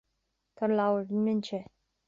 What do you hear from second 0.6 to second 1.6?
an leabhar ar an mbinse